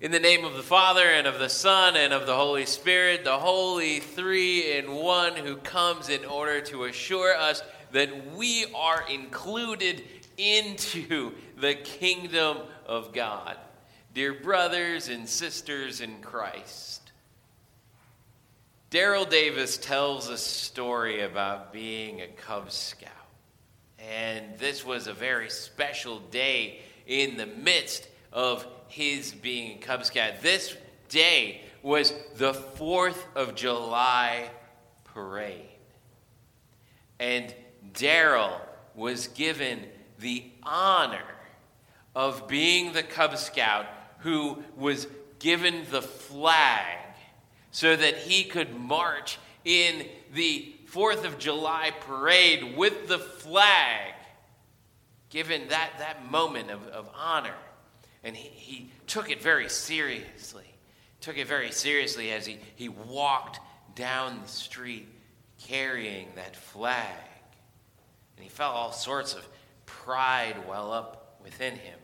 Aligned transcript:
In 0.00 0.12
the 0.12 0.18
name 0.18 0.46
of 0.46 0.54
the 0.54 0.62
Father, 0.62 1.04
and 1.04 1.26
of 1.26 1.38
the 1.38 1.50
Son, 1.50 1.94
and 1.94 2.14
of 2.14 2.26
the 2.26 2.34
Holy 2.34 2.64
Spirit, 2.64 3.22
the 3.22 3.38
Holy 3.38 4.00
Three 4.00 4.78
in 4.78 4.94
One, 4.94 5.36
who 5.36 5.56
comes 5.56 6.08
in 6.08 6.24
order 6.24 6.62
to 6.62 6.84
assure 6.84 7.36
us 7.36 7.62
that 7.92 8.34
we 8.34 8.64
are 8.74 9.04
included 9.10 10.02
into 10.38 11.34
the 11.58 11.74
kingdom 11.74 12.56
of 12.86 13.12
God. 13.12 13.58
Dear 14.14 14.32
brothers 14.32 15.08
and 15.08 15.28
sisters 15.28 16.00
in 16.00 16.22
Christ, 16.22 17.12
Daryl 18.90 19.28
Davis 19.28 19.76
tells 19.76 20.30
a 20.30 20.38
story 20.38 21.20
about 21.20 21.74
being 21.74 22.22
a 22.22 22.26
Cub 22.26 22.70
Scout. 22.70 23.10
And 23.98 24.56
this 24.56 24.82
was 24.82 25.08
a 25.08 25.12
very 25.12 25.50
special 25.50 26.20
day 26.30 26.80
in 27.06 27.36
the 27.36 27.44
midst 27.44 28.08
of 28.32 28.66
his 28.90 29.32
being 29.32 29.78
a 29.78 29.80
Cub 29.80 30.04
Scout. 30.04 30.42
This 30.42 30.76
day 31.08 31.62
was 31.82 32.12
the 32.36 32.52
4th 32.52 33.18
of 33.34 33.54
July 33.54 34.50
parade. 35.04 35.66
And 37.18 37.54
Daryl 37.92 38.60
was 38.94 39.28
given 39.28 39.86
the 40.18 40.44
honor 40.62 41.18
of 42.14 42.48
being 42.48 42.92
the 42.92 43.02
Cub 43.02 43.36
Scout 43.38 43.86
who 44.18 44.62
was 44.76 45.06
given 45.38 45.86
the 45.90 46.02
flag 46.02 46.98
so 47.70 47.96
that 47.96 48.16
he 48.16 48.44
could 48.44 48.74
march 48.74 49.38
in 49.64 50.06
the 50.34 50.74
4th 50.92 51.24
of 51.24 51.38
July 51.38 51.92
parade 52.00 52.76
with 52.76 53.08
the 53.08 53.18
flag, 53.18 54.14
given 55.28 55.68
that, 55.68 55.90
that 55.98 56.30
moment 56.30 56.70
of, 56.70 56.86
of 56.88 57.08
honor. 57.14 57.54
And 58.22 58.36
he, 58.36 58.48
he 58.48 58.90
took 59.06 59.30
it 59.30 59.42
very 59.42 59.68
seriously. 59.68 60.64
Took 61.20 61.38
it 61.38 61.46
very 61.46 61.70
seriously 61.70 62.32
as 62.32 62.46
he, 62.46 62.58
he 62.76 62.88
walked 62.88 63.60
down 63.94 64.40
the 64.42 64.48
street 64.48 65.08
carrying 65.66 66.28
that 66.36 66.56
flag. 66.56 67.06
And 68.36 68.44
he 68.44 68.50
felt 68.50 68.74
all 68.74 68.92
sorts 68.92 69.34
of 69.34 69.46
pride 69.86 70.56
well 70.68 70.92
up 70.92 71.40
within 71.42 71.74
him. 71.74 71.98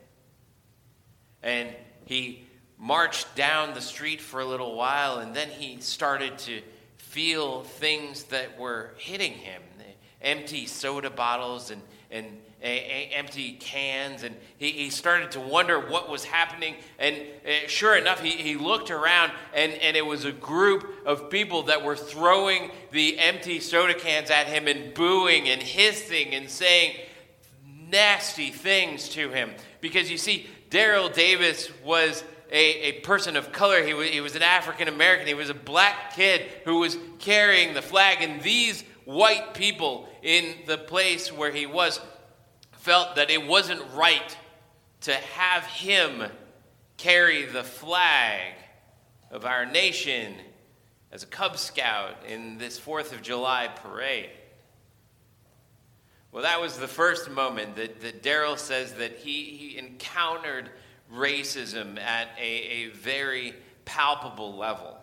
And 1.42 1.68
he 2.04 2.44
marched 2.78 3.34
down 3.34 3.74
the 3.74 3.80
street 3.80 4.20
for 4.20 4.40
a 4.40 4.44
little 4.44 4.74
while, 4.74 5.18
and 5.18 5.34
then 5.34 5.48
he 5.48 5.80
started 5.80 6.36
to 6.38 6.60
feel 6.98 7.62
things 7.62 8.24
that 8.24 8.58
were 8.58 8.92
hitting 8.98 9.32
him 9.32 9.62
empty 10.26 10.66
soda 10.66 11.08
bottles 11.08 11.70
and, 11.70 11.80
and 12.10 12.26
empty 12.62 13.52
cans, 13.52 14.22
and 14.22 14.34
he, 14.56 14.72
he 14.72 14.90
started 14.90 15.30
to 15.32 15.40
wonder 15.40 15.78
what 15.78 16.08
was 16.08 16.24
happening. 16.24 16.74
And 16.98 17.16
uh, 17.16 17.68
sure 17.68 17.96
enough, 17.96 18.20
he, 18.20 18.30
he 18.30 18.56
looked 18.56 18.90
around, 18.90 19.32
and, 19.54 19.72
and 19.72 19.96
it 19.96 20.04
was 20.04 20.24
a 20.24 20.32
group 20.32 20.86
of 21.04 21.30
people 21.30 21.64
that 21.64 21.84
were 21.84 21.96
throwing 21.96 22.70
the 22.92 23.18
empty 23.18 23.60
soda 23.60 23.94
cans 23.94 24.30
at 24.30 24.46
him 24.46 24.66
and 24.68 24.94
booing 24.94 25.48
and 25.48 25.62
hissing 25.62 26.34
and 26.34 26.48
saying 26.48 26.96
nasty 27.90 28.50
things 28.50 29.08
to 29.10 29.30
him. 29.30 29.50
Because 29.80 30.10
you 30.10 30.18
see, 30.18 30.46
Daryl 30.70 31.12
Davis 31.12 31.70
was 31.84 32.24
a, 32.50 32.88
a 32.88 32.92
person 33.00 33.36
of 33.36 33.52
color. 33.52 33.82
He 33.84 33.94
was, 33.94 34.08
he 34.08 34.20
was 34.20 34.34
an 34.36 34.42
African 34.42 34.88
American. 34.88 35.26
He 35.26 35.34
was 35.34 35.50
a 35.50 35.54
black 35.54 36.14
kid 36.14 36.42
who 36.64 36.80
was 36.80 36.96
carrying 37.18 37.74
the 37.74 37.82
flag. 37.82 38.22
And 38.22 38.42
these 38.42 38.82
white 39.04 39.54
people 39.54 40.08
in 40.22 40.54
the 40.66 40.78
place 40.78 41.32
where 41.32 41.52
he 41.52 41.66
was 41.66 42.00
felt 42.86 43.16
that 43.16 43.32
it 43.32 43.44
wasn't 43.44 43.82
right 43.94 44.36
to 45.00 45.12
have 45.12 45.64
him 45.64 46.22
carry 46.96 47.44
the 47.44 47.64
flag 47.64 48.52
of 49.28 49.44
our 49.44 49.66
nation 49.66 50.32
as 51.10 51.24
a 51.24 51.26
Cub 51.26 51.58
Scout 51.58 52.14
in 52.28 52.58
this 52.58 52.78
4th 52.78 53.12
of 53.12 53.22
July 53.22 53.66
parade. 53.66 54.30
Well, 56.30 56.44
that 56.44 56.60
was 56.60 56.78
the 56.78 56.86
first 56.86 57.28
moment 57.28 57.74
that, 57.74 58.02
that 58.02 58.22
Daryl 58.22 58.56
says 58.56 58.92
that 58.92 59.16
he, 59.16 59.42
he 59.46 59.78
encountered 59.78 60.70
racism 61.12 61.98
at 61.98 62.28
a, 62.38 62.44
a 62.44 62.88
very 62.90 63.52
palpable 63.84 64.56
level. 64.56 64.96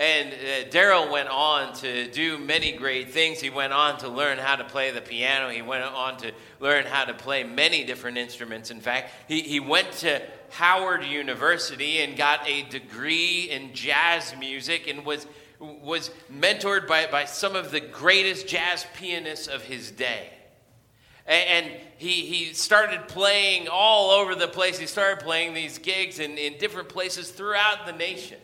And 0.00 0.32
uh, 0.32 0.70
Daryl 0.70 1.12
went 1.12 1.28
on 1.28 1.74
to 1.74 2.10
do 2.10 2.38
many 2.38 2.72
great 2.72 3.10
things. 3.10 3.38
He 3.38 3.50
went 3.50 3.74
on 3.74 3.98
to 3.98 4.08
learn 4.08 4.38
how 4.38 4.56
to 4.56 4.64
play 4.64 4.90
the 4.92 5.02
piano. 5.02 5.50
He 5.50 5.60
went 5.60 5.84
on 5.84 6.16
to 6.18 6.32
learn 6.58 6.86
how 6.86 7.04
to 7.04 7.12
play 7.12 7.44
many 7.44 7.84
different 7.84 8.16
instruments. 8.16 8.70
In 8.70 8.80
fact, 8.80 9.12
he, 9.28 9.42
he 9.42 9.60
went 9.60 9.92
to 9.98 10.22
Howard 10.48 11.04
University 11.04 11.98
and 11.98 12.16
got 12.16 12.48
a 12.48 12.62
degree 12.70 13.50
in 13.50 13.74
jazz 13.74 14.34
music 14.38 14.88
and 14.88 15.04
was, 15.04 15.26
was 15.58 16.10
mentored 16.32 16.88
by, 16.88 17.06
by 17.06 17.26
some 17.26 17.54
of 17.54 17.70
the 17.70 17.80
greatest 17.80 18.48
jazz 18.48 18.86
pianists 18.94 19.48
of 19.48 19.62
his 19.64 19.90
day. 19.90 20.30
And, 21.26 21.66
and 21.66 21.80
he, 21.98 22.24
he 22.24 22.54
started 22.54 23.06
playing 23.06 23.68
all 23.70 24.12
over 24.12 24.34
the 24.34 24.48
place. 24.48 24.78
He 24.78 24.86
started 24.86 25.22
playing 25.22 25.52
these 25.52 25.76
gigs 25.76 26.20
in, 26.20 26.38
in 26.38 26.56
different 26.56 26.88
places 26.88 27.30
throughout 27.30 27.84
the 27.84 27.92
nation. 27.92 28.38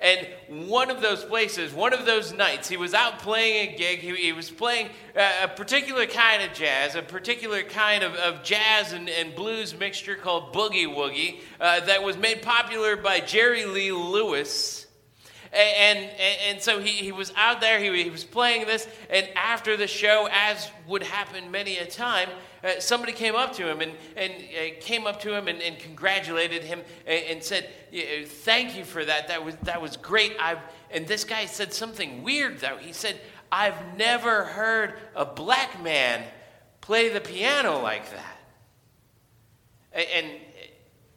And 0.00 0.28
one 0.68 0.90
of 0.90 1.00
those 1.00 1.24
places, 1.24 1.72
one 1.74 1.92
of 1.92 2.06
those 2.06 2.32
nights, 2.32 2.68
he 2.68 2.76
was 2.76 2.94
out 2.94 3.18
playing 3.18 3.74
a 3.74 3.76
gig. 3.76 3.98
He, 3.98 4.14
he 4.14 4.32
was 4.32 4.48
playing 4.48 4.90
a, 5.16 5.48
particular 5.48 6.06
kind 6.06 6.42
of 6.42 6.52
jazz, 6.56 6.94
a 6.94 7.02
particular 7.02 7.62
kind 7.62 8.04
of, 8.04 8.14
of 8.14 8.44
jazz 8.44 8.92
and, 8.92 9.08
and 9.08 9.34
blues 9.34 9.76
mixture 9.76 10.14
called 10.14 10.52
Boogie 10.54 10.86
Woogie 10.86 11.40
uh, 11.60 11.80
that 11.86 12.02
was 12.02 12.16
made 12.16 12.42
popular 12.42 12.96
by 12.96 13.20
Jerry 13.20 13.64
Lee 13.64 13.90
Lewis. 13.90 14.87
And, 15.52 15.98
and, 15.98 16.38
and 16.48 16.62
so 16.62 16.80
he, 16.80 16.90
he 16.90 17.12
was 17.12 17.32
out 17.36 17.60
there, 17.60 17.78
he, 17.80 18.02
he 18.02 18.10
was 18.10 18.24
playing 18.24 18.66
this, 18.66 18.86
and 19.08 19.28
after 19.34 19.76
the 19.76 19.86
show, 19.86 20.28
as 20.30 20.70
would 20.86 21.02
happen 21.02 21.50
many 21.50 21.78
a 21.78 21.86
time, 21.86 22.28
uh, 22.62 22.80
somebody 22.80 23.12
came 23.12 23.34
up 23.34 23.52
to 23.54 23.68
him 23.68 23.80
and, 23.80 23.92
and 24.16 24.32
uh, 24.32 24.74
came 24.80 25.06
up 25.06 25.20
to 25.20 25.34
him 25.34 25.48
and, 25.48 25.62
and 25.62 25.78
congratulated 25.78 26.64
him 26.64 26.82
and, 27.06 27.24
and, 27.24 27.42
said, 27.42 27.68
Thank 28.26 28.76
you 28.76 28.84
for 28.84 29.04
that. 29.04 29.28
That 29.28 29.44
was, 29.44 29.54
that 29.62 29.80
was 29.80 29.96
great. 29.96 30.34
I've, 30.40 30.58
and 30.90 31.06
this 31.06 31.24
guy 31.24 31.46
said 31.46 31.72
something 31.72 32.22
weird, 32.22 32.58
though. 32.58 32.76
He 32.76 32.92
said, 32.92 33.20
I've 33.50 33.96
never 33.96 34.44
heard 34.44 34.94
a 35.14 35.24
black 35.24 35.82
man 35.82 36.24
play 36.80 37.08
the 37.08 37.20
piano 37.20 37.80
like 37.80 38.10
that. 38.10 38.38
And, 39.92 40.06
and 40.14 40.28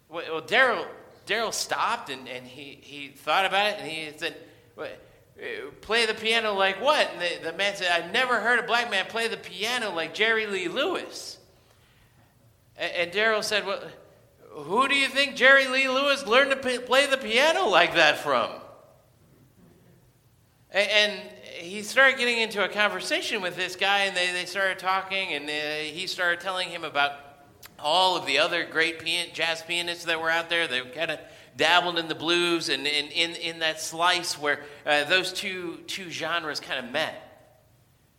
well, 0.09 0.41
Daryl 0.41 0.85
Daryl 1.31 1.53
stopped 1.53 2.09
and, 2.09 2.27
and 2.27 2.45
he, 2.45 2.77
he 2.81 3.07
thought 3.07 3.45
about 3.45 3.67
it 3.67 3.79
and 3.79 3.89
he 3.89 4.11
said, 4.17 4.35
Play 5.79 6.05
the 6.05 6.13
piano 6.13 6.53
like 6.53 6.81
what? 6.81 7.09
And 7.13 7.21
the, 7.21 7.51
the 7.51 7.57
man 7.57 7.73
said, 7.75 7.89
I've 7.89 8.11
never 8.11 8.41
heard 8.41 8.59
a 8.59 8.63
black 8.63 8.91
man 8.91 9.05
play 9.05 9.29
the 9.29 9.37
piano 9.37 9.91
like 9.91 10.13
Jerry 10.13 10.45
Lee 10.45 10.67
Lewis. 10.67 11.39
And, 12.75 12.91
and 12.93 13.11
Daryl 13.11 13.43
said, 13.43 13.65
Well, 13.65 13.81
who 14.49 14.89
do 14.89 14.95
you 14.95 15.07
think 15.07 15.37
Jerry 15.37 15.67
Lee 15.67 15.87
Lewis 15.87 16.27
learned 16.27 16.51
to 16.51 16.57
p- 16.57 16.79
play 16.79 17.07
the 17.07 17.17
piano 17.17 17.65
like 17.67 17.95
that 17.95 18.17
from? 18.17 18.51
And, 20.71 20.89
and, 20.89 21.21
he 21.61 21.83
started 21.83 22.17
getting 22.17 22.39
into 22.39 22.63
a 22.65 22.67
conversation 22.67 23.39
with 23.39 23.55
this 23.55 23.75
guy, 23.75 24.05
and 24.05 24.17
they, 24.17 24.31
they 24.31 24.45
started 24.45 24.79
talking, 24.79 25.33
and 25.33 25.47
uh, 25.47 25.83
he 25.83 26.07
started 26.07 26.39
telling 26.39 26.69
him 26.69 26.83
about 26.83 27.30
all 27.79 28.15
of 28.15 28.25
the 28.25 28.39
other 28.39 28.65
great 28.65 28.99
pian- 28.99 29.33
jazz 29.33 29.61
pianists 29.61 30.05
that 30.05 30.21
were 30.21 30.29
out 30.29 30.49
there. 30.49 30.67
They 30.67 30.81
kind 30.81 31.11
of 31.11 31.19
dabbled 31.57 31.97
in 31.97 32.07
the 32.07 32.15
blues 32.15 32.69
and, 32.69 32.87
in, 32.87 33.35
in 33.35 33.59
that 33.59 33.81
slice 33.81 34.37
where 34.37 34.61
uh, 34.85 35.03
those 35.05 35.33
two, 35.33 35.79
two 35.87 36.09
genres 36.09 36.59
kind 36.59 36.83
of 36.83 36.91
met. 36.91 37.27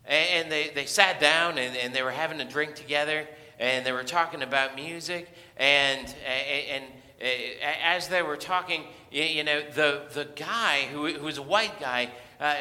And, 0.05 0.51
they, 0.51 0.71
they 0.75 0.87
sat 0.87 1.21
down 1.21 1.59
and, 1.59 1.77
and 1.77 1.95
they 1.95 2.03
were 2.03 2.11
having 2.11 2.41
a 2.41 2.45
drink 2.45 2.75
together 2.75 3.27
and 3.59 3.87
they 3.87 3.93
were 3.93 4.03
talking 4.03 4.43
about 4.43 4.75
music. 4.75 5.29
And, 5.57 6.13
and, 6.27 6.85
and 7.21 7.65
as 7.83 8.09
they 8.09 8.23
were 8.23 8.37
talking, 8.37 8.85
you 9.13 9.45
know, 9.45 9.63
the, 9.75 10.03
the 10.13 10.25
guy 10.37 10.89
who, 10.93 11.07
who 11.07 11.25
was 11.25 11.39
a 11.39 11.43
white 11.43 11.79
guy, 11.81 12.11
uh, 12.41 12.57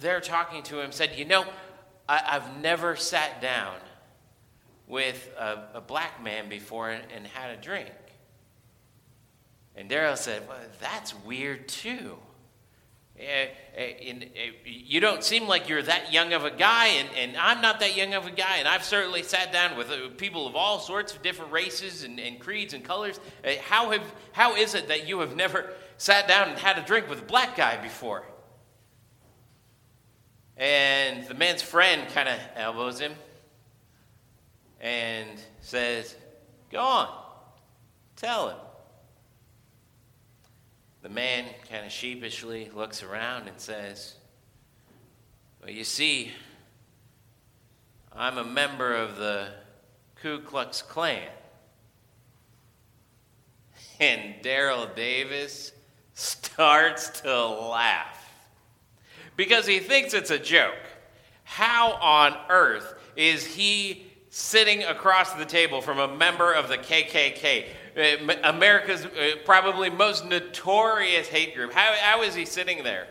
they're 0.00 0.20
talking 0.20 0.62
to 0.64 0.80
him, 0.80 0.90
said, 0.90 1.10
You 1.16 1.26
know, 1.26 1.44
I, 2.08 2.22
I've 2.26 2.60
never 2.60 2.96
sat 2.96 3.42
down 3.42 3.74
with 4.88 5.30
a, 5.38 5.58
a 5.74 5.80
black 5.80 6.22
man 6.22 6.48
before 6.48 6.90
and, 6.90 7.26
had 7.26 7.50
a 7.56 7.60
drink. 7.60 7.92
And 9.76 9.88
Daryl 9.88 10.16
said, 10.16 10.48
Well, 10.48 10.58
that's 10.80 11.14
weird 11.24 11.68
too. 11.68 12.16
Uh, 13.20 13.46
uh, 13.76 13.82
you 14.64 15.00
don't 15.00 15.24
seem 15.24 15.48
like 15.48 15.68
you're 15.68 15.82
that 15.82 16.12
young 16.12 16.32
of 16.32 16.44
a 16.44 16.52
guy, 16.52 16.86
and, 16.86 17.08
and, 17.16 17.36
I'm 17.36 17.60
not 17.60 17.80
that 17.80 17.96
young 17.96 18.14
of 18.14 18.26
a 18.26 18.30
guy, 18.30 18.58
and 18.58 18.68
I've 18.68 18.84
certainly 18.84 19.24
sat 19.24 19.52
down 19.52 19.76
with 19.76 19.90
uh, 19.90 20.10
people 20.16 20.46
of 20.46 20.54
all 20.54 20.78
sorts 20.78 21.12
of 21.16 21.20
different 21.20 21.50
races 21.50 22.04
and, 22.04 22.20
and 22.20 22.38
creeds 22.38 22.74
and 22.74 22.84
colors. 22.84 23.18
Uh, 23.44 23.50
how, 23.60 23.90
have, 23.90 24.14
how 24.30 24.54
is 24.54 24.76
it 24.76 24.86
that 24.86 25.08
you 25.08 25.18
have 25.18 25.34
never 25.34 25.72
sat 25.96 26.28
down 26.28 26.48
and 26.48 26.58
had 26.58 26.78
a 26.78 26.82
drink 26.82 27.10
with 27.10 27.22
a 27.22 27.24
black 27.24 27.56
guy 27.56 27.76
before? 27.82 28.24
And 30.56 31.26
the 31.26 31.34
man's 31.34 31.62
friend 31.62 32.08
kind 32.14 32.28
of 32.28 32.38
elbows 32.54 33.00
him 33.00 33.14
and 34.80 35.28
says, 35.60 36.16
Go 36.70 36.80
on, 36.80 37.08
tell 38.16 38.50
him. 38.50 38.56
The 41.02 41.08
man 41.08 41.46
kind 41.70 41.86
of 41.86 41.92
sheepishly 41.92 42.70
looks 42.74 43.02
around 43.02 43.48
and 43.48 43.58
says, 43.58 44.14
Well, 45.60 45.70
you 45.70 45.84
see, 45.84 46.32
I'm 48.12 48.38
a 48.38 48.44
member 48.44 48.94
of 48.94 49.16
the 49.16 49.48
Ku 50.16 50.40
Klux 50.40 50.82
Klan. 50.82 51.22
And 54.00 54.34
Daryl 54.44 54.94
Davis 54.94 55.72
starts 56.14 57.20
to 57.22 57.46
laugh 57.46 58.28
because 59.36 59.66
he 59.66 59.80
thinks 59.80 60.14
it's 60.14 60.30
a 60.30 60.38
joke. 60.38 60.74
How 61.42 61.92
on 61.94 62.36
earth 62.48 62.94
is 63.16 63.44
he 63.44 64.07
sitting 64.30 64.82
across 64.84 65.32
the 65.34 65.44
table 65.44 65.80
from 65.80 65.98
a 65.98 66.08
member 66.08 66.52
of 66.52 66.68
the 66.68 66.78
KKK, 66.78 67.66
uh, 67.96 68.34
America's 68.44 69.04
uh, 69.04 69.36
probably 69.44 69.90
most 69.90 70.24
notorious 70.26 71.28
hate 71.28 71.54
group? 71.54 71.72
How, 71.72 71.94
how 72.00 72.22
is 72.22 72.34
he 72.34 72.44
sitting 72.44 72.82
there? 72.84 73.08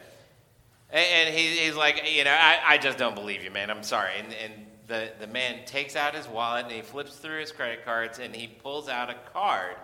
And 0.89 1.35
he, 1.35 1.57
he's 1.57 1.75
like, 1.75 2.03
you 2.09 2.23
know, 2.23 2.31
I, 2.31 2.59
I 2.65 2.77
just 2.77 2.97
don't 2.97 3.15
believe 3.15 3.43
you, 3.43 3.51
man. 3.51 3.69
I'm 3.69 3.83
sorry. 3.83 4.11
And, 4.17 4.33
and 4.43 4.65
the, 4.87 5.11
the 5.19 5.27
man 5.27 5.65
takes 5.65 5.97
out 5.97 6.15
his 6.15 6.27
wallet 6.27 6.65
and 6.65 6.73
he 6.73 6.81
flips 6.81 7.17
through 7.17 7.41
his 7.41 7.51
credit 7.51 7.83
cards 7.83 8.19
and 8.19 8.33
he 8.33 8.47
pulls 8.47 8.87
out 8.87 9.09
a 9.09 9.15
card, 9.33 9.75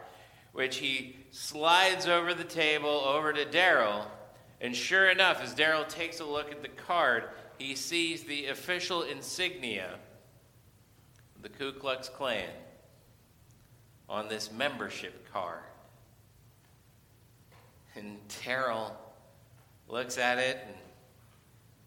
which 0.54 0.78
he 0.78 1.18
slides 1.32 2.08
over 2.08 2.34
the 2.34 2.46
table 2.46 2.90
over 2.90 3.34
to 3.34 3.46
Daryl. 3.46 4.06
And 4.62 4.74
sure 4.74 5.10
enough, 5.10 5.44
as 5.44 5.54
Daryl 5.54 5.88
takes 5.90 6.22
a 6.22 6.26
look 6.26 6.52
at 6.52 6.62
the 6.62 6.70
card, 6.70 7.26
he 7.58 7.76
sees 7.76 8.24
the 8.24 8.48
official 8.48 9.02
insignia 9.02 10.00
the 11.44 11.50
Ku 11.50 11.74
Klux 11.74 12.10
Klan 12.10 12.50
on 14.10 14.30
this 14.30 14.52
membership 14.52 15.32
card. 15.32 15.60
And 17.96 18.18
Daryl 18.30 18.92
looks 19.88 20.18
at 20.18 20.40
it 20.40 20.58
and 20.66 20.76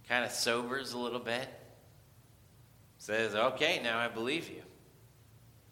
kind 0.09 0.25
of 0.25 0.31
sobers 0.31 0.93
a 0.93 0.99
little 0.99 1.19
bit 1.19 1.49
says, 2.99 3.35
Okay, 3.35 3.81
now 3.83 3.99
I 3.99 4.09
believe 4.09 4.49
you. 4.49 4.63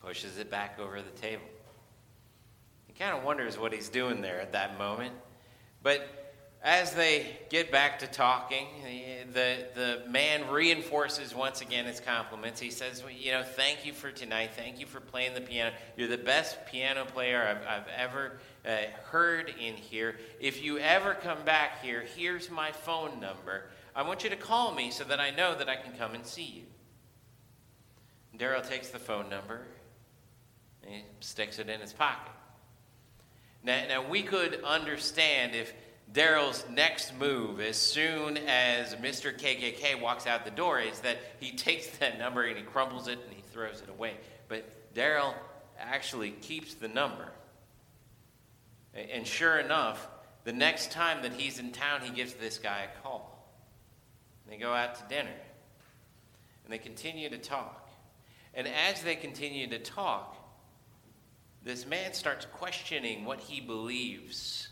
Pushes 0.01 0.39
it 0.39 0.51
back 0.51 0.79
over 0.79 1.03
the 1.03 1.11
table. 1.11 1.45
He 2.87 2.93
kind 2.93 3.17
of 3.17 3.25
wonders 3.25 3.59
what 3.59 3.73
he's 3.73 3.89
doing 3.89 4.21
there 4.21 4.41
at 4.41 4.53
that 4.53 4.79
moment. 4.79 5.15
But 5.83 6.24
as 6.65 6.93
they 6.95 7.27
get 7.51 7.71
back 7.71 7.99
to 7.99 8.07
talking, 8.07 8.67
the, 9.35 9.67
the 9.75 10.03
man 10.09 10.51
reinforces 10.51 11.35
once 11.35 11.61
again 11.61 11.85
his 11.85 12.01
compliments. 12.01 12.59
He 12.59 12.71
says, 12.71 13.03
well, 13.03 13.13
You 13.13 13.33
know, 13.33 13.43
thank 13.43 13.85
you 13.85 13.93
for 13.93 14.11
tonight. 14.11 14.53
Thank 14.57 14.81
you 14.81 14.87
for 14.87 15.01
playing 15.01 15.35
the 15.35 15.43
piano. 15.43 15.77
You're 15.95 16.09
the 16.09 16.17
best 16.17 16.65
piano 16.65 17.05
player 17.05 17.43
I've, 17.43 17.83
I've 17.83 17.89
ever 17.95 18.39
uh, 18.67 18.77
heard 19.11 19.55
in 19.61 19.75
here. 19.75 20.17
If 20.41 20.65
you 20.65 20.79
ever 20.79 21.13
come 21.13 21.45
back 21.45 21.83
here, 21.83 22.03
here's 22.17 22.51
my 22.51 22.73
phone 22.73 23.21
number. 23.21 23.65
I 23.95 24.03
want 24.03 24.25
you 24.25 24.31
to 24.31 24.37
call 24.37 24.75
me 24.75 24.91
so 24.91 25.05
that 25.05 25.21
I 25.21 25.31
know 25.31 25.55
that 25.55 25.69
I 25.69 25.77
can 25.77 25.93
come 25.93 26.15
and 26.15 26.27
see 26.27 26.45
you. 26.45 26.63
Daryl 28.39 28.67
takes 28.67 28.89
the 28.89 28.99
phone 28.99 29.29
number 29.29 29.67
and 30.83 30.95
he 30.95 31.03
sticks 31.21 31.59
it 31.59 31.69
in 31.69 31.81
his 31.81 31.93
pocket. 31.93 32.33
Now, 33.63 33.83
now 33.87 34.09
we 34.09 34.23
could 34.23 34.63
understand 34.65 35.55
if 35.55 35.73
Daryl's 36.13 36.65
next 36.71 37.19
move, 37.19 37.61
as 37.61 37.77
soon 37.77 38.37
as 38.37 38.95
Mr. 38.97 39.37
KKK 39.37 40.01
walks 40.01 40.27
out 40.27 40.45
the 40.45 40.51
door, 40.51 40.79
is 40.79 41.01
that 41.01 41.19
he 41.41 41.57
takes 41.57 41.87
that 41.99 42.19
number 42.19 42.45
and 42.45 42.57
he 42.57 42.63
crumbles 42.63 43.09
it 43.09 43.19
and 43.25 43.33
he 43.35 43.43
throws 43.53 43.81
it 43.81 43.89
away. 43.89 44.15
But 44.49 44.95
Daryl 44.95 45.35
actually 45.79 46.31
keeps 46.31 46.75
the 46.75 46.89
number. 46.89 47.33
And 48.95 49.27
sure 49.27 49.59
enough, 49.59 50.07
the 50.45 50.53
next 50.53 50.93
time 50.93 51.23
that 51.23 51.33
he's 51.33 51.59
in 51.59 51.73
town, 51.73 52.03
he 52.03 52.11
gives 52.11 52.35
this 52.35 52.59
guy 52.59 52.83
a 52.85 53.03
call. 53.03 53.31
They 54.49 54.57
go 54.57 54.73
out 54.73 54.95
to 54.97 55.03
dinner 55.09 55.35
and 56.65 56.73
they 56.73 56.79
continue 56.79 57.29
to 57.31 57.39
talk. 57.39 57.91
And 58.55 58.69
as 58.69 59.03
they 59.03 59.17
continue 59.17 59.67
to 59.69 59.79
talk, 59.79 60.37
this 61.65 61.87
man 61.87 62.13
starts 62.13 62.47
questioning 62.53 63.25
what 63.25 63.41
he 63.41 63.61
believes 63.61 64.69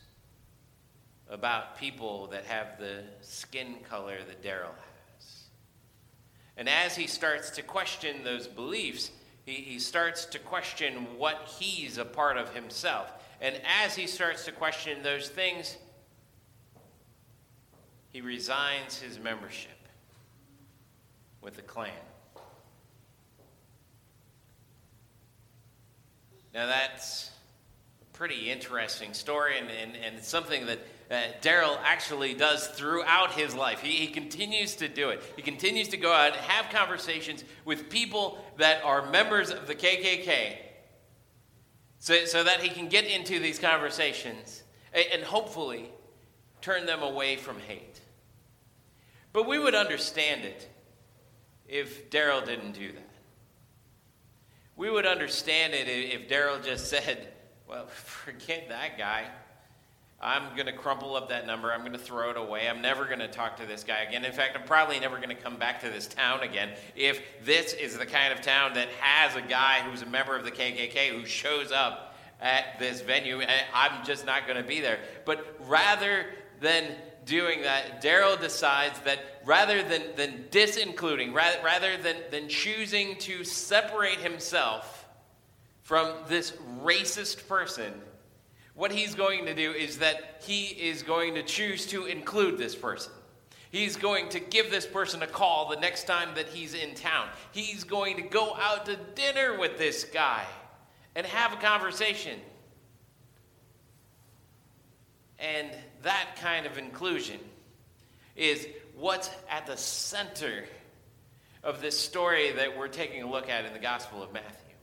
about 1.32 1.78
people 1.78 2.26
that 2.28 2.44
have 2.44 2.78
the 2.78 3.02
skin 3.22 3.76
color 3.88 4.18
that 4.28 4.42
Daryl 4.42 4.66
has. 4.66 5.44
And 6.58 6.68
as 6.68 6.94
he 6.94 7.06
starts 7.06 7.50
to 7.52 7.62
question 7.62 8.22
those 8.22 8.46
beliefs, 8.46 9.10
he, 9.46 9.52
he 9.52 9.78
starts 9.78 10.26
to 10.26 10.38
question 10.38 11.06
what 11.16 11.56
he's 11.58 11.96
a 11.96 12.04
part 12.04 12.36
of 12.36 12.54
himself. 12.54 13.10
And 13.40 13.58
as 13.82 13.96
he 13.96 14.06
starts 14.06 14.44
to 14.44 14.52
question 14.52 15.02
those 15.02 15.30
things, 15.30 15.78
he 18.10 18.20
resigns 18.20 19.00
his 19.00 19.18
membership 19.18 19.70
with 21.40 21.56
the 21.56 21.62
Klan. 21.62 21.90
Now, 26.52 26.66
that's 26.66 27.30
a 28.02 28.16
pretty 28.16 28.50
interesting 28.50 29.14
story, 29.14 29.58
and, 29.58 29.68
and, 29.70 29.96
and 29.96 30.22
something 30.22 30.66
that 30.66 30.78
uh, 31.10 31.20
Daryl 31.40 31.78
actually 31.84 32.34
does 32.34 32.66
throughout 32.68 33.32
his 33.32 33.54
life. 33.54 33.80
He, 33.80 33.92
he 33.92 34.06
continues 34.06 34.76
to 34.76 34.88
do 34.88 35.10
it. 35.10 35.22
He 35.36 35.42
continues 35.42 35.88
to 35.88 35.96
go 35.96 36.12
out 36.12 36.28
and 36.28 36.36
have 36.36 36.72
conversations 36.72 37.44
with 37.64 37.90
people 37.90 38.42
that 38.58 38.82
are 38.84 39.10
members 39.10 39.50
of 39.50 39.66
the 39.66 39.74
KKK 39.74 40.56
so, 41.98 42.24
so 42.24 42.42
that 42.42 42.60
he 42.60 42.68
can 42.68 42.88
get 42.88 43.04
into 43.04 43.38
these 43.38 43.58
conversations 43.58 44.62
and, 44.92 45.04
and 45.12 45.22
hopefully 45.22 45.90
turn 46.60 46.86
them 46.86 47.02
away 47.02 47.36
from 47.36 47.58
hate. 47.60 48.00
But 49.32 49.46
we 49.46 49.58
would 49.58 49.74
understand 49.74 50.44
it 50.44 50.68
if 51.68 52.10
Daryl 52.10 52.44
didn't 52.44 52.72
do 52.72 52.92
that. 52.92 53.08
We 54.76 54.90
would 54.90 55.06
understand 55.06 55.74
it 55.74 55.88
if 55.88 56.28
Daryl 56.28 56.62
just 56.64 56.88
said, 56.88 57.28
well, 57.68 57.86
forget 57.88 58.68
that 58.68 58.98
guy. 58.98 59.26
I'm 60.22 60.54
going 60.54 60.66
to 60.66 60.72
crumple 60.72 61.16
up 61.16 61.30
that 61.30 61.46
number. 61.48 61.72
I'm 61.72 61.80
going 61.80 61.92
to 61.92 61.98
throw 61.98 62.30
it 62.30 62.36
away. 62.36 62.68
I'm 62.68 62.80
never 62.80 63.06
going 63.06 63.18
to 63.18 63.26
talk 63.26 63.56
to 63.56 63.66
this 63.66 63.82
guy 63.82 64.02
again. 64.02 64.24
In 64.24 64.32
fact, 64.32 64.56
I'm 64.56 64.64
probably 64.64 65.00
never 65.00 65.16
going 65.16 65.30
to 65.30 65.34
come 65.34 65.56
back 65.56 65.80
to 65.80 65.90
this 65.90 66.06
town 66.06 66.42
again 66.42 66.70
if 66.94 67.20
this 67.44 67.72
is 67.72 67.98
the 67.98 68.06
kind 68.06 68.32
of 68.32 68.40
town 68.40 68.74
that 68.74 68.88
has 69.00 69.34
a 69.34 69.42
guy 69.42 69.80
who's 69.80 70.02
a 70.02 70.06
member 70.06 70.36
of 70.36 70.44
the 70.44 70.52
KKK 70.52 71.08
who 71.08 71.26
shows 71.26 71.72
up 71.72 72.14
at 72.40 72.78
this 72.78 73.00
venue. 73.00 73.40
Eh, 73.40 73.46
I'm 73.74 74.04
just 74.04 74.24
not 74.24 74.46
going 74.46 74.62
to 74.62 74.68
be 74.68 74.80
there. 74.80 75.00
But 75.24 75.44
rather 75.66 76.26
than 76.60 76.84
doing 77.24 77.62
that, 77.62 78.00
Daryl 78.00 78.40
decides 78.40 79.00
that 79.00 79.18
rather 79.44 79.82
than, 79.82 80.02
than 80.14 80.44
disincluding, 80.50 81.34
rather, 81.34 81.58
rather 81.64 81.96
than, 81.96 82.16
than 82.30 82.48
choosing 82.48 83.16
to 83.18 83.42
separate 83.42 84.18
himself 84.18 85.08
from 85.82 86.12
this 86.28 86.52
racist 86.80 87.48
person, 87.48 87.92
what 88.74 88.90
he's 88.90 89.14
going 89.14 89.46
to 89.46 89.54
do 89.54 89.72
is 89.72 89.98
that 89.98 90.42
he 90.42 90.66
is 90.66 91.02
going 91.02 91.34
to 91.34 91.42
choose 91.42 91.86
to 91.86 92.06
include 92.06 92.58
this 92.58 92.74
person. 92.74 93.12
He's 93.70 93.96
going 93.96 94.28
to 94.30 94.40
give 94.40 94.70
this 94.70 94.86
person 94.86 95.22
a 95.22 95.26
call 95.26 95.70
the 95.70 95.80
next 95.80 96.06
time 96.06 96.34
that 96.34 96.48
he's 96.48 96.74
in 96.74 96.94
town. 96.94 97.28
He's 97.52 97.84
going 97.84 98.16
to 98.16 98.22
go 98.22 98.54
out 98.54 98.86
to 98.86 98.96
dinner 99.14 99.58
with 99.58 99.78
this 99.78 100.04
guy 100.04 100.44
and 101.14 101.26
have 101.26 101.52
a 101.52 101.56
conversation. 101.56 102.38
And 105.38 105.70
that 106.02 106.36
kind 106.40 106.66
of 106.66 106.78
inclusion 106.78 107.38
is 108.36 108.66
what's 108.96 109.30
at 109.50 109.66
the 109.66 109.76
center 109.76 110.64
of 111.62 111.80
this 111.80 111.98
story 111.98 112.52
that 112.52 112.76
we're 112.76 112.88
taking 112.88 113.22
a 113.22 113.30
look 113.30 113.48
at 113.48 113.64
in 113.64 113.72
the 113.72 113.78
Gospel 113.78 114.22
of 114.22 114.32
Matthew. 114.32 114.74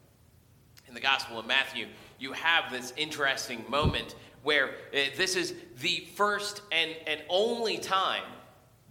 In 0.88 0.94
the 0.94 1.00
Gospel 1.00 1.40
of 1.40 1.46
Matthew, 1.46 1.88
you 2.20 2.34
have 2.34 2.72
this 2.72 2.94
interesting 2.98 3.64
moment 3.70 4.16
where 4.44 4.68
uh, 4.68 4.98
this 5.18 5.36
is 5.36 5.54
the 5.82 6.08
first 6.16 6.62
and, 6.72 6.96
and 7.08 7.22
only 7.30 7.78
time 7.78 8.24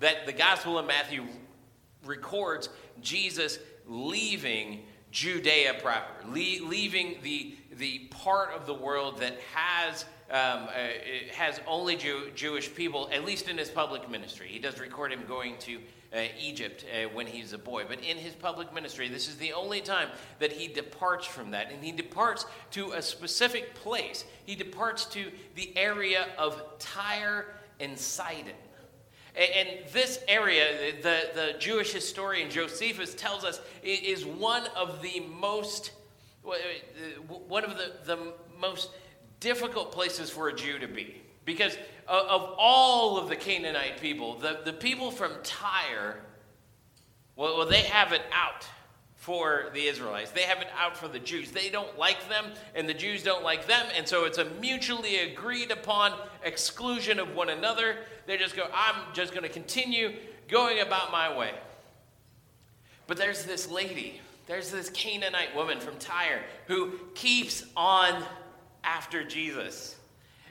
that 0.01 0.27
the 0.27 0.33
Gospel 0.33 0.79
of 0.79 0.87
Matthew 0.87 1.25
records 2.05 2.69
Jesus 3.01 3.59
leaving 3.87 4.83
Judea 5.11 5.75
proper, 5.75 6.27
le- 6.27 6.65
leaving 6.67 7.19
the, 7.23 7.57
the 7.73 8.01
part 8.11 8.51
of 8.53 8.67
the 8.67 8.75
world 8.75 9.19
that 9.21 9.39
has 9.55 10.05
um, 10.31 10.69
uh, 10.69 10.69
has 11.33 11.61
only 11.67 11.97
Jew, 11.97 12.31
Jewish 12.35 12.75
people, 12.75 13.09
at 13.13 13.25
least 13.25 13.49
in 13.49 13.57
his 13.57 13.71
public 13.71 14.11
ministry. 14.11 14.49
He 14.49 14.59
does 14.59 14.79
record 14.79 15.13
him 15.13 15.23
going 15.27 15.57
to 15.61 15.79
uh, 16.13 16.21
Egypt 16.41 16.85
uh, 16.93 17.09
when 17.09 17.27
he's 17.27 17.53
a 17.53 17.59
boy. 17.59 17.85
But 17.89 18.03
in 18.03 18.17
his 18.17 18.35
public 18.35 18.73
ministry, 18.75 19.09
this 19.09 19.29
is 19.29 19.37
the 19.37 19.53
only 19.53 19.81
time 19.81 20.09
that 20.39 20.53
he 20.53 20.69
departs 20.69 21.27
from 21.27 21.51
that. 21.53 21.73
And 21.73 21.83
he 21.83 21.93
departs 21.93 22.47
to 22.73 22.93
a 22.93 23.03
specific 23.03 23.75
place. 23.75 24.25
He 24.47 24.55
departs 24.55 25.07
to 25.07 25.31
the 25.55 25.77
area 25.77 26.27
of 26.37 26.63
Tyre 26.79 27.47
and 27.81 27.99
Sidon. 27.99 28.55
And 29.37 29.69
this 29.93 30.21
area, 30.27 30.95
the, 31.01 31.31
the 31.35 31.55
Jewish 31.61 31.93
historian 31.93 32.51
Josephus 32.51 33.15
tells 33.15 33.45
us, 33.45 33.61
is 33.85 34.27
one 34.27 34.67
of 34.77 35.01
the 35.01 35.21
most, 35.21 35.93
one 36.43 37.65
of 37.65 37.77
the, 37.77 37.93
the 38.05 38.33
most 38.59 38.91
difficult 39.41 39.93
places 39.93 40.31
for 40.31 40.49
a 40.49 40.55
Jew 40.55 40.79
to 40.79 40.89
be 40.89 41.21
Because 41.45 41.77
uh, 42.09 42.25
of 42.29 42.55
all 42.59 43.19
of 43.19 43.29
the 43.29 43.37
Canaanite 43.37 44.01
people, 44.01 44.39
the, 44.39 44.61
the 44.65 44.73
people 44.73 45.11
from 45.11 45.33
Tyre, 45.43 46.21
well, 47.37 47.67
they 47.67 47.83
have 47.83 48.13
it 48.13 48.23
out 48.33 48.67
for 49.17 49.67
the 49.75 49.87
Israelites. 49.87 50.31
They 50.31 50.43
have 50.43 50.61
it 50.61 50.69
out 50.77 50.97
for 50.97 51.07
the 51.07 51.19
Jews. 51.19 51.51
They 51.51 51.69
don't 51.69 51.99
like 51.99 52.29
them, 52.29 52.47
and 52.75 52.89
the 52.89 52.95
Jews 52.95 53.23
don't 53.23 53.45
like 53.45 53.67
them, 53.67 53.87
and 53.95 54.09
so 54.09 54.25
it's 54.25 54.39
a 54.39 54.47
mutually 54.47 55.19
agreed 55.19 55.71
upon 55.71 56.15
exclusion 56.43 57.19
of 57.19 57.35
one 57.35 57.51
another. 57.51 57.97
They 58.27 58.39
just 58.39 58.57
go, 58.57 58.69
I'm 58.73 58.95
just 59.13 59.33
going 59.33 59.43
to 59.43 59.49
continue 59.51 60.15
going 60.49 60.81
about 60.81 61.13
my 61.13 61.37
way. 61.37 61.51
But 63.07 63.19
there's 63.19 63.45
this 63.45 63.71
lady, 63.71 64.21
there's 64.47 64.71
this 64.71 64.89
Canaanite 64.91 65.55
woman 65.55 65.79
from 65.79 65.97
Tyre 65.99 66.43
who 66.67 66.93
keeps 67.15 67.65
on 67.77 68.23
after 68.89 69.23
Jesus. 69.25 69.95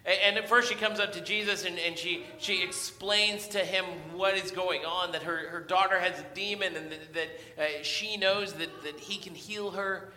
And 0.05 0.37
at 0.37 0.47
first, 0.47 0.69
she 0.69 0.75
comes 0.75 1.01
up 1.01 1.11
to 1.13 1.21
Jesus 1.21 1.65
and, 1.65 1.77
and 1.79 1.97
she, 1.97 2.23
she 2.37 2.63
explains 2.63 3.47
to 3.49 3.59
him 3.59 3.83
what 4.13 4.35
is 4.35 4.51
going 4.51 4.85
on 4.85 5.11
that 5.11 5.23
her, 5.23 5.49
her 5.49 5.59
daughter 5.59 5.99
has 5.99 6.17
a 6.17 6.25
demon 6.33 6.77
and 6.77 6.91
that, 6.91 7.13
that 7.13 7.27
uh, 7.57 7.83
she 7.83 8.15
knows 8.15 8.53
that, 8.53 8.69
that 8.83 8.99
he 8.99 9.17
can 9.17 9.35
heal 9.35 9.71
her. 9.71 10.13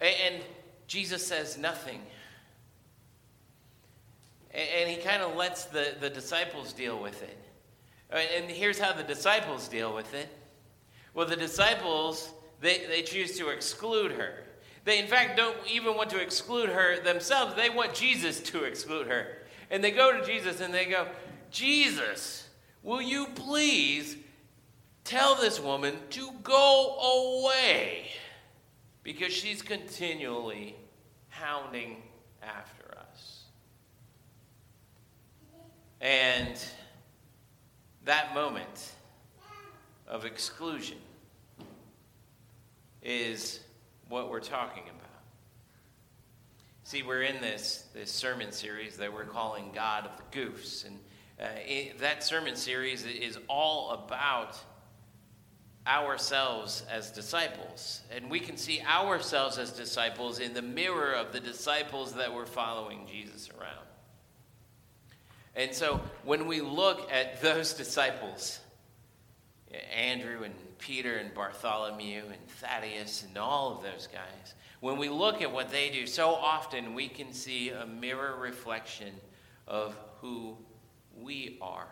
And 0.00 0.42
Jesus 0.86 1.26
says 1.26 1.58
nothing. 1.58 2.00
And 4.54 4.88
he 4.88 4.96
kind 4.96 5.22
of 5.22 5.36
lets 5.36 5.66
the, 5.66 5.94
the 6.00 6.08
disciples 6.08 6.72
deal 6.72 7.00
with 7.00 7.22
it. 7.22 7.38
And 8.10 8.50
here's 8.50 8.78
how 8.78 8.92
the 8.92 9.02
disciples 9.02 9.68
deal 9.68 9.94
with 9.94 10.12
it. 10.14 10.28
Well, 11.14 11.26
the 11.26 11.36
disciples, 11.36 12.30
they, 12.60 12.86
they 12.86 13.02
choose 13.02 13.36
to 13.38 13.48
exclude 13.50 14.12
her. 14.12 14.44
They, 14.84 14.98
in 14.98 15.06
fact, 15.06 15.36
don't 15.36 15.56
even 15.70 15.96
want 15.96 16.10
to 16.10 16.20
exclude 16.20 16.68
her 16.68 17.00
themselves. 17.00 17.54
They 17.54 17.70
want 17.70 17.94
Jesus 17.94 18.40
to 18.40 18.64
exclude 18.64 19.06
her. 19.06 19.26
And 19.70 19.82
they 19.82 19.92
go 19.92 20.18
to 20.18 20.26
Jesus 20.26 20.60
and 20.60 20.74
they 20.74 20.86
go, 20.86 21.06
Jesus, 21.50 22.48
will 22.82 23.00
you 23.00 23.26
please 23.34 24.16
tell 25.04 25.36
this 25.36 25.60
woman 25.60 25.94
to 26.10 26.30
go 26.42 27.44
away? 27.44 28.08
Because 29.02 29.32
she's 29.32 29.62
continually 29.62 30.74
hounding 31.28 32.02
after 32.42 32.98
us. 32.98 33.44
And 36.00 36.58
that 38.04 38.34
moment 38.34 38.92
of 40.08 40.24
exclusion 40.24 40.98
is 43.02 43.60
what 44.12 44.30
we're 44.30 44.40
talking 44.40 44.82
about. 44.82 45.08
See, 46.84 47.02
we're 47.02 47.22
in 47.22 47.40
this, 47.40 47.86
this 47.94 48.12
sermon 48.12 48.52
series 48.52 48.98
that 48.98 49.10
we're 49.10 49.24
calling 49.24 49.72
God 49.74 50.04
of 50.04 50.10
the 50.18 50.38
Goofs. 50.38 50.86
And 50.86 50.98
uh, 51.40 51.46
it, 51.66 51.98
that 52.00 52.22
sermon 52.22 52.54
series 52.54 53.06
is 53.06 53.38
all 53.48 53.90
about 53.92 54.58
ourselves 55.86 56.84
as 56.90 57.10
disciples. 57.10 58.02
And 58.14 58.30
we 58.30 58.38
can 58.38 58.58
see 58.58 58.82
ourselves 58.82 59.56
as 59.56 59.70
disciples 59.70 60.40
in 60.40 60.52
the 60.52 60.60
mirror 60.60 61.14
of 61.14 61.32
the 61.32 61.40
disciples 61.40 62.12
that 62.16 62.34
were 62.34 62.44
following 62.44 63.06
Jesus 63.10 63.48
around. 63.58 63.86
And 65.56 65.72
so 65.72 66.02
when 66.22 66.46
we 66.46 66.60
look 66.60 67.10
at 67.10 67.40
those 67.40 67.72
disciples, 67.82 68.60
Andrew 69.94 70.42
and 70.42 70.54
Peter 70.78 71.16
and 71.16 71.32
Bartholomew 71.34 72.22
and 72.26 72.48
Thaddeus 72.60 73.24
and 73.24 73.38
all 73.38 73.76
of 73.76 73.82
those 73.82 74.06
guys, 74.06 74.54
when 74.80 74.98
we 74.98 75.08
look 75.08 75.42
at 75.42 75.52
what 75.52 75.70
they 75.70 75.90
do, 75.90 76.06
so 76.06 76.30
often 76.30 76.94
we 76.94 77.08
can 77.08 77.32
see 77.32 77.70
a 77.70 77.86
mirror 77.86 78.36
reflection 78.36 79.14
of 79.66 79.96
who 80.20 80.56
we 81.16 81.58
are 81.62 81.88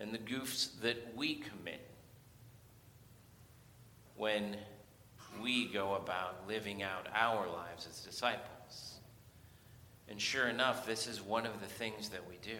and 0.00 0.12
the 0.12 0.18
goofs 0.18 0.80
that 0.80 1.16
we 1.16 1.36
commit 1.36 1.88
when 4.16 4.56
we 5.42 5.66
go 5.66 5.94
about 5.94 6.46
living 6.46 6.82
out 6.82 7.06
our 7.14 7.48
lives 7.48 7.86
as 7.88 8.00
disciples. 8.00 8.98
And 10.08 10.20
sure 10.20 10.48
enough, 10.48 10.86
this 10.86 11.06
is 11.06 11.22
one 11.22 11.46
of 11.46 11.60
the 11.60 11.66
things 11.66 12.08
that 12.10 12.28
we 12.28 12.36
do. 12.42 12.58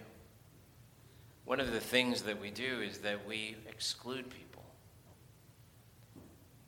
One 1.48 1.60
of 1.60 1.72
the 1.72 1.80
things 1.80 2.20
that 2.24 2.38
we 2.38 2.50
do 2.50 2.82
is 2.82 2.98
that 2.98 3.26
we 3.26 3.56
exclude 3.66 4.28
people. 4.28 4.66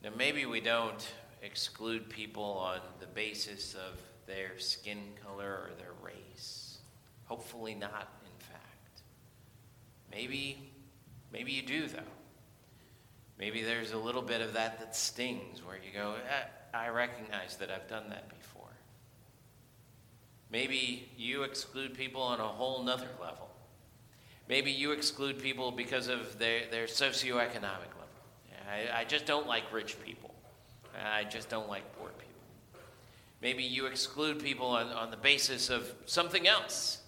Now, 0.03 0.09
maybe 0.17 0.47
we 0.47 0.63
don't 0.63 1.07
exclude 1.43 2.09
people 2.09 2.43
on 2.43 2.79
the 2.99 3.07
basis 3.07 3.75
of 3.75 4.01
their 4.27 4.59
skin 4.59 5.03
color 5.23 5.51
or 5.51 5.71
their 5.77 5.93
race. 6.03 6.79
Hopefully, 7.27 7.75
not, 7.75 8.09
in 8.25 8.39
fact. 8.39 9.03
Maybe, 10.11 10.73
maybe 11.31 11.53
you 11.53 11.61
do, 11.61 11.87
though. 11.87 12.01
Maybe 13.39 13.63
there's 13.63 13.93
a 13.93 13.99
little 13.99 14.23
bit 14.23 14.41
of 14.41 14.55
that 14.55 14.79
that 14.79 14.97
stings 14.97 15.63
where 15.63 15.77
you 15.77 15.93
go, 15.93 16.15
eh, 16.15 16.47
I 16.73 16.89
recognize 16.89 17.57
that 17.57 17.71
I've 17.71 17.87
done 17.87 18.09
that 18.09 18.31
before. 18.31 18.73
Maybe 20.51 21.11
you 21.19 21.43
exclude 21.43 21.93
people 21.93 22.23
on 22.23 22.41
a 22.41 22.49
whole 22.49 22.83
nother 22.83 23.11
level. 23.21 23.50
Maybe 24.51 24.73
you 24.73 24.91
exclude 24.91 25.41
people 25.41 25.71
because 25.71 26.09
of 26.09 26.41
their, 26.41 26.63
their 26.73 26.87
socioeconomic 26.87 27.93
level. 27.95 28.09
I, 28.69 29.03
I 29.03 29.05
just 29.05 29.25
don't 29.25 29.47
like 29.47 29.63
rich 29.73 29.97
people. 30.05 30.35
I 31.01 31.23
just 31.23 31.49
don't 31.49 31.69
like 31.69 31.85
poor 31.97 32.09
people. 32.09 32.83
Maybe 33.41 33.63
you 33.63 33.87
exclude 33.87 34.43
people 34.43 34.67
on, 34.67 34.89
on 34.89 35.13
the 35.13 35.17
basis 35.17 35.71
of 35.71 35.89
something 36.07 36.49
else. 36.49 36.99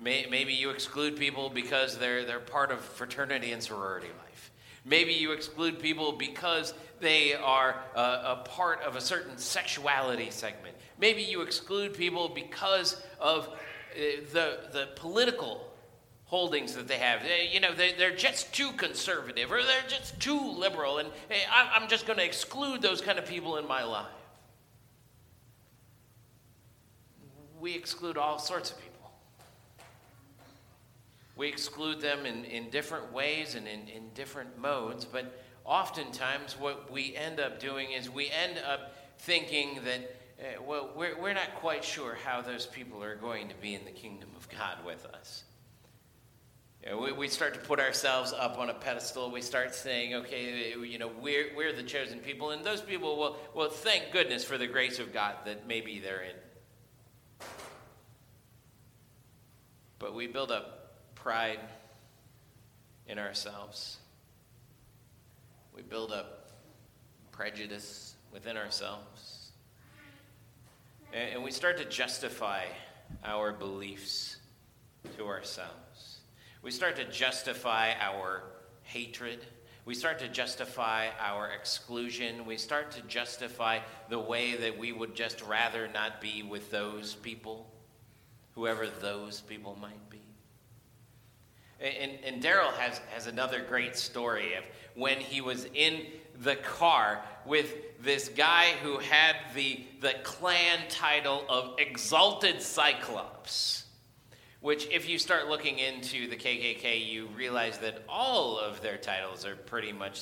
May, 0.00 0.28
maybe 0.30 0.54
you 0.54 0.70
exclude 0.70 1.18
people 1.18 1.50
because 1.50 1.98
they're, 1.98 2.24
they're 2.24 2.40
part 2.40 2.72
of 2.72 2.80
fraternity 2.80 3.52
and 3.52 3.62
sorority 3.62 4.08
life. 4.26 4.50
Maybe 4.86 5.12
you 5.12 5.32
exclude 5.32 5.80
people 5.80 6.12
because 6.12 6.72
they 7.00 7.34
are 7.34 7.82
a, 7.94 8.00
a 8.00 8.42
part 8.46 8.80
of 8.80 8.96
a 8.96 9.00
certain 9.02 9.36
sexuality 9.36 10.30
segment. 10.30 10.74
Maybe 10.98 11.20
you 11.20 11.42
exclude 11.42 11.92
people 11.92 12.30
because 12.30 12.98
of 13.20 13.48
uh, 13.48 14.24
the, 14.32 14.60
the 14.72 14.88
political 14.96 15.67
holdings 16.28 16.74
that 16.74 16.86
they 16.86 16.98
have. 16.98 17.22
They, 17.22 17.48
you 17.52 17.58
know, 17.58 17.74
they, 17.74 17.92
they're 17.92 18.14
just 18.14 18.52
too 18.52 18.70
conservative 18.72 19.50
or 19.50 19.62
they're 19.62 19.88
just 19.88 20.20
too 20.20 20.52
liberal, 20.52 20.98
and 20.98 21.08
hey, 21.28 21.40
I'm 21.50 21.88
just 21.88 22.06
going 22.06 22.18
to 22.18 22.24
exclude 22.24 22.80
those 22.80 23.00
kind 23.00 23.18
of 23.18 23.26
people 23.26 23.56
in 23.56 23.66
my 23.66 23.82
life. 23.82 24.06
We 27.60 27.74
exclude 27.74 28.16
all 28.16 28.38
sorts 28.38 28.70
of 28.70 28.78
people. 28.78 29.10
We 31.34 31.48
exclude 31.48 32.00
them 32.00 32.26
in, 32.26 32.44
in 32.44 32.68
different 32.70 33.12
ways 33.12 33.54
and 33.54 33.66
in, 33.66 33.88
in 33.88 34.10
different 34.14 34.58
modes, 34.58 35.04
but 35.04 35.42
oftentimes 35.64 36.58
what 36.58 36.90
we 36.90 37.16
end 37.16 37.40
up 37.40 37.58
doing 37.58 37.92
is 37.92 38.10
we 38.10 38.30
end 38.30 38.58
up 38.58 38.96
thinking 39.18 39.80
that, 39.84 40.16
uh, 40.40 40.62
well, 40.62 40.90
we're, 40.94 41.18
we're 41.18 41.32
not 41.32 41.54
quite 41.56 41.84
sure 41.84 42.18
how 42.22 42.42
those 42.42 42.66
people 42.66 43.02
are 43.02 43.16
going 43.16 43.48
to 43.48 43.54
be 43.56 43.74
in 43.74 43.84
the 43.84 43.90
kingdom 43.90 44.28
of 44.36 44.46
God 44.50 44.84
with 44.84 45.06
us. 45.06 45.44
We, 46.84 47.12
we 47.12 47.28
start 47.28 47.54
to 47.54 47.60
put 47.60 47.80
ourselves 47.80 48.32
up 48.32 48.58
on 48.58 48.70
a 48.70 48.74
pedestal. 48.74 49.30
We 49.30 49.42
start 49.42 49.74
saying, 49.74 50.14
okay, 50.14 50.74
you 50.74 50.98
know, 50.98 51.10
we're, 51.20 51.48
we're 51.56 51.72
the 51.72 51.82
chosen 51.82 52.20
people. 52.20 52.50
And 52.50 52.64
those 52.64 52.80
people 52.80 53.16
will, 53.16 53.36
will 53.54 53.68
thank 53.68 54.10
goodness 54.12 54.44
for 54.44 54.56
the 54.56 54.66
grace 54.66 54.98
of 54.98 55.12
God 55.12 55.34
that 55.44 55.66
maybe 55.66 55.98
they're 55.98 56.22
in. 56.22 57.46
But 59.98 60.14
we 60.14 60.28
build 60.28 60.50
up 60.50 61.14
pride 61.14 61.58
in 63.06 63.18
ourselves. 63.18 63.98
We 65.74 65.82
build 65.82 66.12
up 66.12 66.52
prejudice 67.32 68.14
within 68.32 68.56
ourselves. 68.56 69.50
And 71.12 71.42
we 71.42 71.50
start 71.50 71.78
to 71.78 71.84
justify 71.84 72.64
our 73.24 73.52
beliefs 73.52 74.36
to 75.16 75.26
ourselves. 75.26 75.87
We 76.62 76.70
start 76.72 76.96
to 76.96 77.04
justify 77.04 77.92
our 78.00 78.42
hatred. 78.82 79.46
We 79.84 79.94
start 79.94 80.18
to 80.18 80.28
justify 80.28 81.08
our 81.20 81.50
exclusion. 81.50 82.44
We 82.46 82.56
start 82.56 82.90
to 82.92 83.02
justify 83.02 83.78
the 84.08 84.18
way 84.18 84.56
that 84.56 84.76
we 84.76 84.92
would 84.92 85.14
just 85.14 85.40
rather 85.42 85.88
not 85.88 86.20
be 86.20 86.42
with 86.42 86.70
those 86.70 87.14
people, 87.14 87.70
whoever 88.54 88.88
those 88.88 89.40
people 89.40 89.78
might 89.80 90.10
be. 90.10 90.18
And, 91.80 92.18
and 92.24 92.42
Daryl 92.42 92.72
has, 92.72 93.00
has 93.14 93.28
another 93.28 93.62
great 93.62 93.96
story 93.96 94.54
of 94.54 94.64
when 94.96 95.18
he 95.18 95.40
was 95.40 95.66
in 95.74 96.06
the 96.40 96.56
car 96.56 97.22
with 97.46 97.72
this 98.02 98.28
guy 98.28 98.72
who 98.82 98.98
had 98.98 99.36
the, 99.54 99.84
the 100.00 100.14
Klan 100.24 100.80
title 100.88 101.44
of 101.48 101.78
Exalted 101.78 102.60
Cyclops 102.60 103.84
which, 104.60 104.88
if 104.88 105.08
you 105.08 105.18
start 105.18 105.48
looking 105.48 105.78
into 105.78 106.28
the 106.28 106.36
KKK, 106.36 107.06
you 107.06 107.28
realize 107.36 107.78
that 107.78 108.02
all 108.08 108.58
of 108.58 108.80
their 108.82 108.96
titles 108.96 109.46
are 109.46 109.54
pretty 109.54 109.92
much 109.92 110.20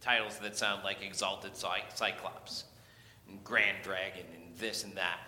titles 0.00 0.38
that 0.38 0.56
sound 0.56 0.84
like 0.84 1.02
Exalted 1.02 1.56
Cyclops, 1.56 2.64
and 3.28 3.42
Grand 3.42 3.78
Dragon, 3.82 4.24
and 4.34 4.56
this 4.56 4.84
and 4.84 4.94
that. 4.96 5.18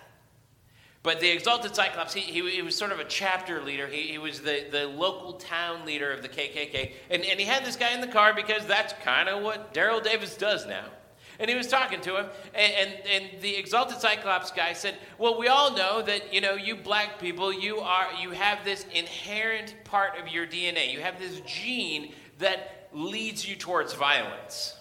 But 1.02 1.18
the 1.18 1.28
Exalted 1.28 1.74
Cyclops, 1.74 2.14
he, 2.14 2.20
he, 2.20 2.48
he, 2.48 2.62
was 2.62 2.76
sort 2.76 2.92
of 2.92 3.00
a 3.00 3.04
chapter 3.04 3.60
leader. 3.60 3.88
He, 3.88 4.02
he 4.02 4.18
was 4.18 4.40
the, 4.40 4.66
the 4.70 4.86
local 4.86 5.32
town 5.32 5.84
leader 5.84 6.12
of 6.12 6.22
the 6.22 6.28
KKK. 6.28 6.92
And, 7.10 7.24
and 7.24 7.40
he 7.40 7.46
had 7.46 7.64
this 7.64 7.74
guy 7.74 7.92
in 7.92 8.00
the 8.00 8.06
car 8.06 8.32
because 8.32 8.66
that's 8.66 8.92
kind 9.02 9.28
of 9.28 9.42
what 9.42 9.74
Daryl 9.74 10.02
Davis 10.02 10.36
does 10.36 10.64
now. 10.64 10.84
And 11.38 11.50
he 11.50 11.56
was 11.56 11.66
talking 11.66 12.00
to 12.02 12.16
him, 12.16 12.26
and, 12.54 12.72
and, 12.72 12.92
and, 13.06 13.42
the 13.42 13.56
Exalted 13.56 14.00
Cyclops 14.00 14.50
guy 14.50 14.72
said, 14.74 14.96
Well, 15.18 15.38
we 15.38 15.48
all 15.48 15.74
know 15.74 16.02
that, 16.02 16.32
you 16.32 16.40
know, 16.40 16.54
you 16.54 16.76
black 16.76 17.18
people, 17.18 17.52
you, 17.52 17.78
are, 17.80 18.08
you 18.20 18.30
have 18.30 18.64
this 18.64 18.84
inherent 18.94 19.74
part 19.84 20.18
of 20.18 20.28
your 20.28 20.46
DNA. 20.46 20.92
You 20.92 21.00
have 21.00 21.18
this 21.18 21.40
gene 21.40 22.14
that 22.38 22.88
leads 22.92 23.48
you 23.48 23.56
towards 23.56 23.94
violence. 23.94 24.76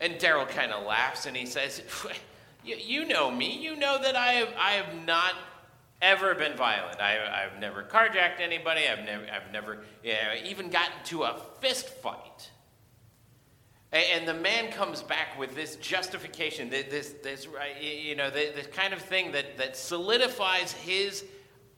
And 0.00 0.14
Daryl 0.14 0.48
kind 0.48 0.72
of 0.72 0.84
laughs 0.84 1.26
and 1.26 1.36
he 1.36 1.46
says, 1.46 1.82
you, 2.64 2.76
you 2.76 3.04
know 3.06 3.30
me. 3.30 3.58
You 3.58 3.76
know 3.76 4.00
that 4.00 4.16
I 4.16 4.32
have, 4.32 4.48
I 4.58 4.70
have 4.72 5.06
not 5.06 5.34
ever 6.00 6.34
been 6.34 6.56
violent. 6.56 7.00
I, 7.00 7.48
have 7.50 7.60
never 7.60 7.82
carjacked 7.82 8.40
anybody. 8.40 8.82
I've 8.88 9.04
never, 9.04 9.24
I've 9.24 9.52
never 9.52 9.78
you 10.02 10.12
know, 10.12 10.34
even 10.44 10.70
gotten 10.70 10.94
to 11.06 11.24
a 11.24 11.40
fist 11.60 11.88
fight. 11.88 12.50
And 13.90 14.28
the 14.28 14.34
man 14.34 14.70
comes 14.70 15.02
back 15.02 15.38
with 15.38 15.54
this 15.54 15.76
justification, 15.76 16.68
this, 16.68 17.14
this, 17.22 17.48
you 17.80 18.14
know, 18.14 18.28
this 18.28 18.66
kind 18.66 18.92
of 18.92 19.00
thing 19.00 19.32
that, 19.32 19.56
that 19.56 19.78
solidifies 19.78 20.72
his 20.72 21.24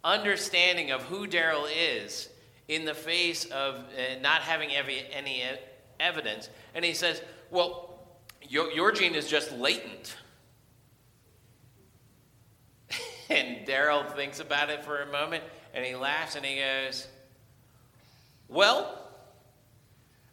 understanding 0.03 0.91
of 0.91 1.03
who 1.03 1.29
Daryl 1.29 1.69
is 1.73 2.29
in 2.67 2.85
the 2.85 2.95
face 2.95 3.45
of 3.47 3.77
uh, 3.77 4.21
not 4.21 4.43
having 4.43 4.71
any, 4.71 5.43
evidence. 6.01 6.49
And 6.75 6.85
he 6.85 6.95
says, 6.95 7.23
Well, 7.51 7.99
your, 8.49 8.73
your 8.73 8.91
gene 8.91 9.15
is 9.15 9.29
just 9.29 9.53
latent. 9.53 10.17
and 13.31 13.67
Daryl 13.67 14.11
thinks 14.17 14.41
about 14.41 14.71
it 14.71 14.85
for 14.85 15.03
a 15.03 15.13
moment 15.13 15.45
and 15.75 15.85
he 15.85 15.95
laughs 15.95 16.35
and 16.35 16.45
he 16.45 16.59
goes, 16.59 17.07
Well, 18.49 19.10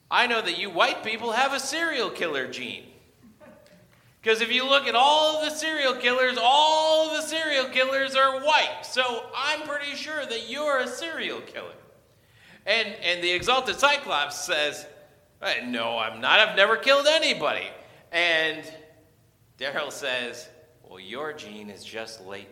I 0.09 0.27
know 0.27 0.41
that 0.41 0.57
you 0.57 0.69
white 0.69 1.03
people 1.03 1.31
have 1.33 1.53
a 1.53 1.59
serial 1.59 2.09
killer 2.09 2.47
gene. 2.47 2.85
Because 4.21 4.41
if 4.41 4.51
you 4.51 4.67
look 4.67 4.87
at 4.87 4.95
all 4.95 5.43
the 5.43 5.51
serial 5.51 5.95
killers, 5.95 6.37
all 6.41 7.13
the 7.15 7.21
serial 7.21 7.65
killers 7.65 8.15
are 8.15 8.41
white. 8.41 8.79
So 8.83 9.29
I'm 9.35 9.61
pretty 9.67 9.95
sure 9.95 10.25
that 10.25 10.49
you're 10.49 10.79
a 10.79 10.87
serial 10.87 11.41
killer. 11.41 11.71
And, 12.65 12.89
and 13.01 13.23
the 13.23 13.31
exalted 13.31 13.79
Cyclops 13.79 14.43
says, 14.43 14.85
No, 15.65 15.97
I'm 15.97 16.19
not. 16.19 16.39
I've 16.39 16.57
never 16.57 16.75
killed 16.75 17.07
anybody. 17.07 17.67
And 18.11 18.63
Daryl 19.57 19.91
says, 19.91 20.49
Well, 20.83 20.99
your 20.99 21.31
gene 21.31 21.69
is 21.69 21.83
just 21.83 22.25
latent. 22.25 22.49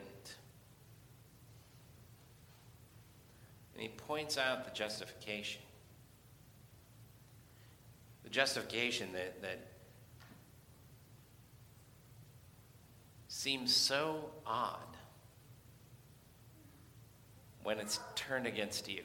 And 3.73 3.81
he 3.81 3.89
points 3.89 4.37
out 4.37 4.63
the 4.63 4.71
justification. 4.71 5.61
The 8.25 8.29
justification 8.31 9.13
that, 9.13 9.41
that 9.43 9.59
seems 13.27 13.73
so 13.73 14.31
odd 14.45 14.79
when 17.63 17.79
it's 17.79 17.99
turned 18.15 18.47
against 18.47 18.89
you. 18.89 19.03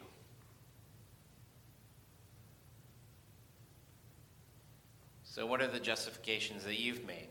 So, 5.22 5.46
what 5.46 5.60
are 5.60 5.68
the 5.68 5.78
justifications 5.78 6.64
that 6.64 6.80
you've 6.80 7.06
made 7.06 7.28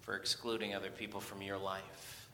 for 0.00 0.16
excluding 0.16 0.74
other 0.74 0.90
people 0.90 1.20
from 1.20 1.42
your 1.42 1.58
life? 1.58 2.28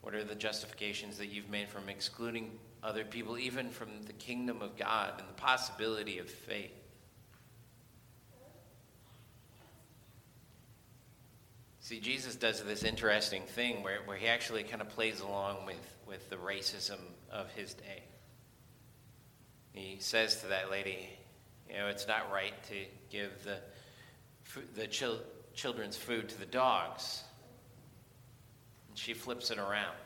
What 0.00 0.14
are 0.14 0.24
the 0.24 0.36
justifications 0.36 1.18
that 1.18 1.26
you've 1.26 1.50
made 1.50 1.68
from 1.68 1.88
excluding 1.88 2.52
other 2.86 3.04
people, 3.04 3.36
even 3.36 3.70
from 3.70 3.88
the 4.06 4.12
kingdom 4.12 4.62
of 4.62 4.76
God 4.76 5.14
and 5.18 5.28
the 5.28 5.34
possibility 5.34 6.18
of 6.18 6.30
faith? 6.30 6.70
See, 11.80 12.00
Jesus 12.00 12.36
does 12.36 12.62
this 12.62 12.82
interesting 12.84 13.42
thing 13.42 13.82
where, 13.82 13.98
where 14.06 14.16
he 14.16 14.26
actually 14.26 14.62
kind 14.62 14.80
of 14.80 14.88
plays 14.88 15.20
along 15.20 15.66
with, 15.66 15.96
with 16.06 16.30
the 16.30 16.36
racism 16.36 16.98
of 17.30 17.50
his 17.52 17.74
day. 17.74 18.02
He 19.72 19.98
says 20.00 20.40
to 20.40 20.48
that 20.48 20.70
lady, 20.70 21.08
you 21.68 21.76
know, 21.76 21.88
it's 21.88 22.08
not 22.08 22.32
right 22.32 22.54
to 22.70 22.74
give 23.10 23.30
the, 23.44 23.58
the 24.74 24.86
chil- 24.86 25.20
children's 25.54 25.96
food 25.96 26.28
to 26.28 26.38
the 26.38 26.46
dogs. 26.46 27.22
And 28.88 28.98
she 28.98 29.12
flips 29.12 29.50
it 29.50 29.58
around. 29.58 29.96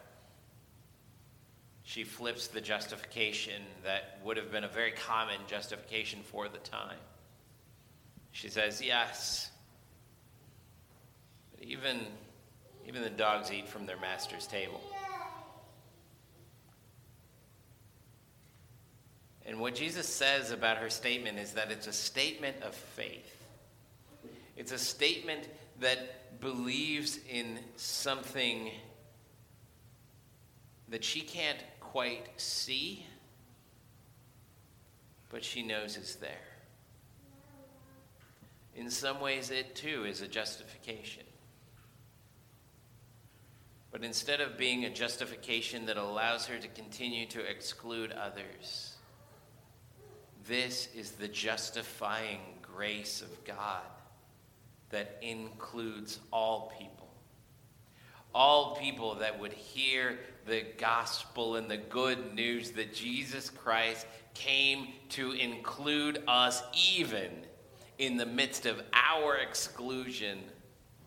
She 1.91 2.05
flips 2.05 2.47
the 2.47 2.61
justification 2.61 3.63
that 3.83 4.21
would 4.23 4.37
have 4.37 4.53
been 4.53 4.63
a 4.63 4.69
very 4.69 4.93
common 4.93 5.41
justification 5.49 6.21
for 6.23 6.49
the 6.49 6.59
time. 6.59 6.99
She 8.31 8.49
says, 8.49 8.81
Yes, 8.81 9.51
but 11.53 11.67
even, 11.67 11.99
even 12.87 13.03
the 13.03 13.11
dogs 13.11 13.51
eat 13.51 13.67
from 13.67 13.87
their 13.87 13.99
master's 13.99 14.47
table. 14.47 14.81
And 19.45 19.59
what 19.59 19.75
Jesus 19.75 20.07
says 20.07 20.53
about 20.53 20.77
her 20.77 20.91
statement 20.91 21.41
is 21.41 21.55
that 21.55 21.73
it's 21.73 21.89
a 21.89 21.93
statement 21.93 22.63
of 22.63 22.73
faith. 22.73 23.49
It's 24.57 24.71
a 24.71 24.79
statement 24.79 25.49
that 25.81 26.41
believes 26.41 27.19
in 27.29 27.59
something 27.75 28.71
that 30.91 31.03
she 31.03 31.21
can't 31.21 31.59
quite 31.91 32.29
see, 32.37 33.05
but 35.29 35.45
she 35.45 35.63
knows 35.63 35.97
it's 35.97 36.15
there. 36.15 36.31
In 38.77 38.91
some 38.91 39.21
ways, 39.21 39.51
it 39.51 39.75
too 39.75 40.05
is 40.05 40.21
a 40.21 40.29
justification. 40.29 41.25
But 43.91 44.05
instead 44.05 44.41
of 44.41 44.57
being 44.57 44.85
a 44.85 44.91
justification 44.91 45.87
that 45.87 45.97
allows 45.97 46.47
her 46.47 46.59
to 46.59 46.69
continue 46.69 47.27
to 47.27 47.41
exclude 47.41 48.13
others, 48.13 48.95
this 50.47 50.89
is 50.95 51.11
the 51.13 51.27
justifying 51.27 52.41
grace 52.63 53.21
of 53.21 53.45
God 53.45 53.83
that 54.91 55.19
includes 55.23 56.21
all 56.33 56.73
people. 56.79 57.10
All 58.35 58.77
people 58.77 59.17
that 59.17 59.41
would 59.41 59.53
hear 59.53 60.19
the 60.47 60.65
gospel 60.79 61.57
and 61.57 61.71
the 61.71 61.77
good 61.77 62.35
news 62.35 62.71
that 62.73 62.95
Jesus 62.95 63.51
Christ 63.51 64.07
came 64.35 64.89
to 65.11 65.33
include 65.33 66.23
us, 66.29 66.63
even 66.95 67.31
in 67.99 68.17
the 68.17 68.27
midst 68.27 68.67
of 68.67 68.83
our 68.93 69.37
exclusion 69.37 70.39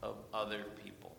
of 0.01 0.15
other 0.33 0.63
people. 0.83 1.15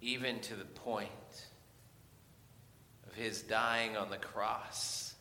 Even 0.00 0.38
to 0.40 0.54
the 0.54 0.64
point 0.64 1.10
of 3.06 3.14
his 3.14 3.42
dying 3.42 3.96
on 3.96 4.10
the 4.10 4.18
cross 4.18 5.14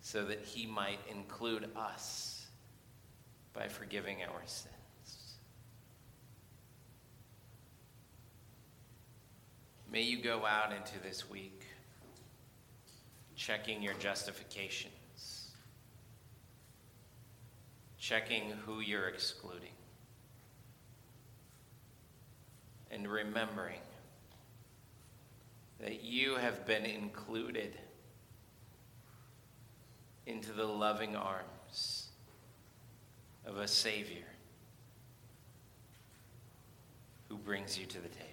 so 0.00 0.24
that 0.24 0.40
he 0.44 0.66
might 0.66 0.98
include 1.10 1.68
us 1.76 2.31
by 3.54 3.68
forgiving 3.68 4.18
our 4.22 4.42
sins. 4.46 4.72
May 9.90 10.02
you 10.02 10.22
go 10.22 10.46
out 10.46 10.72
into 10.72 10.98
this 11.02 11.28
week 11.28 11.66
checking 13.36 13.82
your 13.82 13.94
justifications, 13.94 15.50
checking 17.98 18.50
who 18.64 18.80
you're 18.80 19.08
excluding, 19.08 19.74
and 22.90 23.06
remembering 23.06 23.80
that 25.80 26.02
you 26.02 26.36
have 26.36 26.66
been 26.66 26.86
included 26.86 27.76
into 30.26 30.52
the 30.52 30.64
loving 30.64 31.16
arms 31.16 32.01
of 33.46 33.56
a 33.56 33.68
Savior 33.68 34.24
who 37.28 37.36
brings 37.36 37.78
you 37.78 37.86
to 37.86 37.98
the 37.98 38.08
table. 38.08 38.28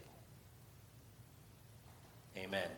Amen. 2.38 2.70